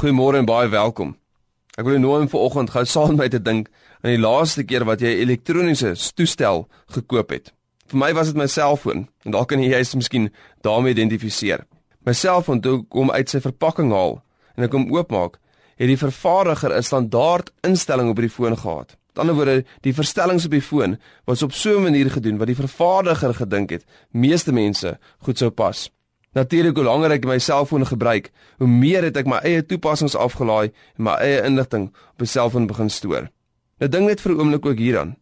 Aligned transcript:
Goeiemôre 0.00 0.38
en 0.40 0.46
baie 0.48 0.68
welkom. 0.72 1.10
Ek 1.76 1.84
wil 1.84 1.98
jou 1.98 2.00
nooi 2.00 2.22
om 2.22 2.28
vanoggend 2.32 2.70
gou 2.72 2.82
saam 2.88 3.10
met 3.12 3.18
my 3.18 3.26
te 3.34 3.40
dink 3.44 3.66
aan 4.00 4.14
die 4.14 4.22
laaste 4.22 4.62
keer 4.64 4.86
wat 4.88 5.02
jy 5.04 5.10
'n 5.12 5.20
elektroniese 5.26 5.90
toestel 6.16 6.64
gekoop 6.94 7.30
het. 7.30 7.52
Vir 7.86 7.98
my 7.98 8.14
was 8.16 8.32
dit 8.32 8.36
my 8.36 8.46
selfoon 8.46 9.08
en 9.24 9.30
dalk 9.30 9.48
kan 9.48 9.60
jy 9.60 9.68
jy's 9.68 9.94
miskien 9.94 10.30
daarmee 10.62 10.94
identifiseer. 10.94 11.66
My 12.06 12.12
selfoon 12.12 12.62
toe 12.62 12.86
kom 12.88 13.10
uit 13.10 13.28
sy 13.28 13.40
verpakking 13.40 13.92
haal 13.92 14.22
en 14.56 14.64
ek 14.64 14.72
hom 14.72 14.90
oopmaak, 14.90 15.36
het 15.76 15.88
die 15.88 16.00
vervaardiger 16.00 16.72
'n 16.72 16.82
standaard 16.82 17.52
instelling 17.62 18.08
op 18.08 18.16
die 18.16 18.30
foon 18.30 18.56
gehad. 18.56 18.96
Met 19.08 19.18
ander 19.18 19.34
woorde, 19.34 19.64
die 19.82 19.92
verstellings 19.92 20.46
op 20.46 20.50
die 20.50 20.62
foon 20.62 20.98
was 21.26 21.42
op 21.42 21.52
so 21.52 21.76
'n 21.76 21.82
manier 21.82 22.10
gedoen 22.10 22.38
wat 22.38 22.46
die 22.46 22.56
vervaardiger 22.56 23.34
gedink 23.34 23.70
het 23.70 23.84
meeste 24.12 24.52
mense 24.52 24.98
goed 25.18 25.38
sou 25.38 25.50
pas. 25.50 25.90
Natuurlik 26.32 26.76
hoe 26.78 26.84
langer 26.86 27.16
ek 27.16 27.24
my 27.26 27.40
selfoon 27.42 27.82
gebruik, 27.86 28.28
hoe 28.62 28.68
meer 28.70 29.02
het 29.02 29.16
ek 29.18 29.26
my 29.26 29.40
eie 29.42 29.64
toepassings 29.66 30.14
afgelaai 30.14 30.70
en 30.70 31.04
my 31.08 31.16
eie 31.18 31.40
inligting 31.42 31.88
op 31.90 32.22
my 32.22 32.28
selfoon 32.30 32.68
begin 32.70 32.90
stoor. 32.90 33.26
Nou 33.82 33.88
ding 33.90 34.06
net 34.06 34.20
vir 34.20 34.32
'n 34.32 34.40
oomblik 34.40 34.66
ook 34.66 34.78
hieraan. 34.78 35.16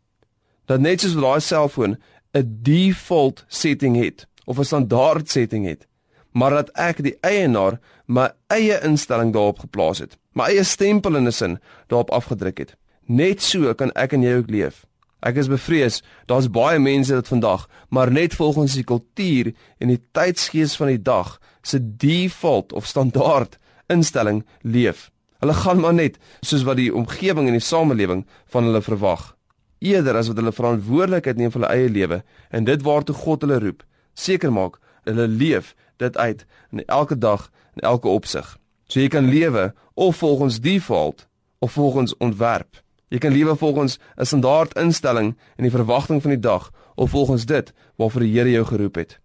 Dat 0.67 0.81
net 0.81 1.01
soos 1.01 1.15
daai 1.17 1.41
selfoon 1.41 1.97
'n 2.35 2.59
default 2.63 3.45
setting 3.49 3.97
het 3.97 4.27
of 4.45 4.59
'n 4.59 4.65
standaard 4.65 5.31
setting 5.31 5.65
het, 5.67 5.87
maar 6.33 6.51
dat 6.51 6.71
ek 6.77 7.03
die 7.03 7.17
eienaar 7.21 7.81
my 8.07 8.31
eie 8.49 8.79
instelling 8.83 9.33
daarop 9.33 9.59
geplaas 9.59 9.99
het, 9.99 10.19
my 10.33 10.45
eie 10.45 10.65
stempel 10.65 11.17
in 11.17 11.27
'n 11.27 11.33
sin 11.33 11.59
daarop 11.87 12.11
afgedruk 12.11 12.59
het. 12.59 12.77
Net 13.07 13.43
so 13.43 13.75
kan 13.75 13.93
ek 13.93 14.13
en 14.13 14.23
jy 14.23 14.37
ook 14.37 14.51
leef. 14.51 14.87
Ek 15.21 15.39
is 15.41 15.49
bevrees, 15.51 16.03
daar's 16.31 16.51
baie 16.51 16.79
mense 16.79 17.15
wat 17.15 17.31
vandag, 17.31 17.67
maar 17.91 18.13
net 18.13 18.37
volgens 18.39 18.77
die 18.79 18.87
kultuur 18.87 19.51
en 19.79 19.91
die 19.91 20.01
tydsgees 20.15 20.77
van 20.79 20.93
die 20.93 21.03
dag 21.03 21.39
se 21.63 21.81
default 21.83 22.73
of 22.73 22.87
standaard 22.87 23.59
instelling 23.91 24.45
leef. 24.63 25.09
Hulle 25.43 25.55
gaan 25.55 25.81
maar 25.81 25.95
net 25.95 26.19
soos 26.41 26.63
wat 26.67 26.79
die 26.79 26.95
omgewing 26.95 27.49
en 27.49 27.59
die 27.59 27.65
samelewing 27.65 28.25
van 28.53 28.71
hulle 28.71 28.83
verwag, 28.83 29.35
eerder 29.79 30.19
as 30.19 30.31
wat 30.31 30.39
hulle 30.39 30.55
verantwoordelikheid 30.55 31.39
neem 31.39 31.53
vir 31.55 31.63
hulle 31.63 31.75
eie 31.75 31.91
lewe 31.91 32.23
en 32.55 32.67
dit 32.67 32.83
waartoe 32.87 33.15
God 33.15 33.47
hulle 33.47 33.59
roep, 33.63 33.85
seker 34.15 34.55
maak 34.55 34.79
hulle 35.07 35.27
leef 35.31 35.75
dit 35.99 36.17
uit 36.17 36.45
in 36.75 36.85
elke 36.87 37.19
dag 37.19 37.51
en 37.75 37.87
elke 37.91 38.11
opsig. 38.11 38.47
So 38.89 39.01
jy 39.03 39.11
kan 39.13 39.31
lewe 39.31 39.73
of 39.95 40.23
volgens 40.23 40.61
default 40.63 41.27
of 41.59 41.73
volgens 41.73 42.15
ontwerp. 42.17 42.83
Jy 43.09 43.19
kan 43.19 43.33
lewe 43.33 43.57
volgens 43.57 43.99
'n 44.17 44.25
standaard 44.25 44.77
instelling 44.77 45.37
en 45.57 45.63
die 45.63 45.71
verwagting 45.71 46.23
van 46.23 46.31
die 46.31 46.41
dag 46.41 46.71
of 46.95 47.11
volgens 47.11 47.47
dit 47.47 47.73
waarvoor 47.97 48.21
die 48.21 48.33
Here 48.33 48.51
jou 48.51 48.65
geroep 48.65 48.95
het. 48.95 49.21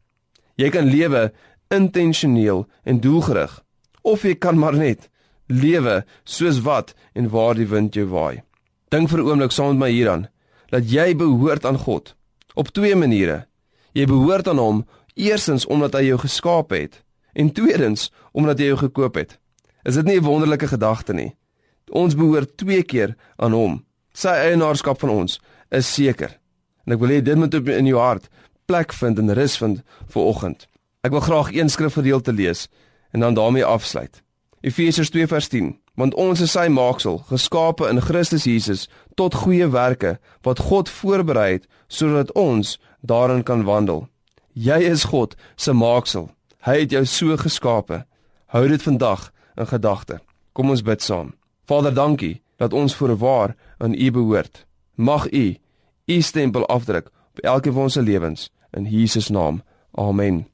Jy 0.56 0.70
kan 0.70 0.86
lewe 0.86 1.34
intentioneel 1.68 2.68
en 2.84 3.00
doelgerig 3.00 3.64
of 4.02 4.22
jy 4.22 4.36
kan 4.36 4.58
maar 4.60 4.76
net 4.76 5.10
lewe 5.48 6.06
soos 6.24 6.62
wat 6.62 6.94
en 7.14 7.30
waar 7.30 7.56
die 7.56 7.68
wind 7.68 7.94
jou 7.94 8.08
waai. 8.08 8.44
Dink 8.90 9.10
vir 9.10 9.20
'n 9.20 9.28
oomblik 9.28 9.52
saam 9.52 9.68
met 9.68 9.78
my 9.78 9.90
hieraan 9.90 10.28
dat 10.70 10.92
jy 10.92 11.16
behoort 11.16 11.66
aan 11.66 11.78
God 11.78 12.16
op 12.54 12.68
twee 12.68 12.96
maniere. 12.96 13.48
Jy 13.94 14.06
behoort 14.06 14.48
aan 14.48 14.58
hom 14.58 14.86
eerstens 15.14 15.66
omdat 15.66 15.94
hy 15.94 16.02
jou 16.08 16.18
geskaap 16.18 16.70
het 16.70 17.04
en 17.34 17.52
tweedens 17.52 18.12
omdat 18.32 18.60
hy 18.60 18.66
jou 18.66 18.78
gekoop 18.78 19.16
het. 19.16 19.40
Is 19.84 19.96
dit 19.96 20.06
nie 20.06 20.20
'n 20.20 20.24
wonderlike 20.24 20.68
gedagte 20.68 21.14
nie? 21.14 21.36
Ons 21.94 22.18
behoort 22.18 22.58
twee 22.58 22.82
keer 22.84 23.14
aan 23.38 23.54
hom. 23.54 23.82
Sy 24.14 24.34
eienaarskap 24.50 25.00
van 25.04 25.14
ons 25.14 25.40
is 25.70 25.90
seker. 25.94 26.40
En 26.86 26.96
ek 26.96 27.02
wil 27.02 27.14
hê 27.14 27.22
dit 27.22 27.38
moet 27.38 27.54
in 27.54 27.90
jou 27.90 28.02
hart 28.02 28.30
plek 28.66 28.94
vind 28.94 29.20
en 29.20 29.34
rus 29.38 29.58
vind 29.58 29.82
vir 30.14 30.24
oggend. 30.24 30.68
Ek 31.04 31.12
wil 31.12 31.24
graag 31.24 31.52
een 31.54 31.70
skrifgedeelte 31.70 32.34
lees 32.34 32.68
en 33.12 33.20
dan 33.20 33.34
daarmee 33.38 33.66
afsluit. 33.66 34.24
Efesiërs 34.62 35.12
2:10 35.12 35.78
Want 35.96 36.16
ons 36.18 36.40
is 36.42 36.52
sy 36.52 36.68
maaksel, 36.74 37.20
geskape 37.30 37.86
in 37.90 38.02
Christus 38.02 38.48
Jesus 38.50 38.88
tot 39.16 39.36
goeie 39.44 39.68
werke 39.70 40.18
wat 40.42 40.60
God 40.60 40.90
voorberei 40.90 41.52
het 41.52 41.68
sodat 41.88 42.32
ons 42.32 42.80
daarin 43.02 43.44
kan 43.44 43.64
wandel. 43.64 44.08
Jy 44.54 44.80
is 44.90 45.04
God 45.04 45.36
se 45.56 45.74
maaksel. 45.74 46.32
Hy 46.66 46.80
het 46.80 46.92
jou 46.92 47.06
so 47.06 47.38
geskape. 47.38 48.06
Hou 48.46 48.68
dit 48.68 48.82
vandag 48.82 49.32
in 49.58 49.68
gedagte. 49.68 50.20
Kom 50.54 50.70
ons 50.70 50.82
bid 50.82 51.02
saam. 51.02 51.34
Vader, 51.66 51.94
dankie 51.94 52.42
dat 52.56 52.74
ons 52.74 52.96
voorwaar 52.96 53.56
aan 53.78 53.94
U 53.94 54.12
behoort. 54.12 54.66
Mag 54.96 55.32
U 55.32 55.58
U 56.06 56.22
stempel 56.22 56.66
afdruk 56.68 57.10
op 57.32 57.40
elkeen 57.40 57.74
van 57.74 57.82
ons 57.82 57.94
se 57.94 58.02
lewens 58.02 58.52
in 58.72 58.86
Jesus 58.86 59.30
naam. 59.30 59.64
Amen. 59.92 60.53